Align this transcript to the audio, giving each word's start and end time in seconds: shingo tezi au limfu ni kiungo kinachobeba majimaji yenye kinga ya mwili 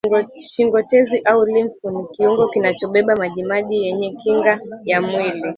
shingo 0.41 0.81
tezi 0.81 1.19
au 1.25 1.45
limfu 1.45 1.89
ni 1.89 2.03
kiungo 2.11 2.49
kinachobeba 2.49 3.15
majimaji 3.15 3.83
yenye 3.85 4.09
kinga 4.15 4.59
ya 4.83 5.01
mwili 5.01 5.41